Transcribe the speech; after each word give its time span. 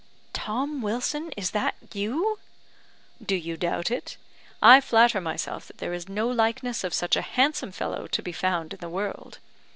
"Tom 0.33 0.81
Wilson, 0.81 1.29
is 1.37 1.51
that 1.51 1.75
you?" 1.93 2.39
"Do 3.23 3.35
you 3.35 3.55
doubt 3.55 3.91
it? 3.91 4.17
I 4.59 4.81
flatter 4.81 5.21
myself 5.21 5.67
that 5.67 5.77
there 5.77 5.93
is 5.93 6.09
no 6.09 6.27
likeness 6.27 6.83
of 6.83 6.95
such 6.95 7.15
a 7.15 7.21
handsome 7.21 7.71
fellow 7.71 8.07
to 8.07 8.21
be 8.23 8.31
found 8.31 8.73
in 8.73 8.79
the 8.79 8.89
world. 8.89 9.37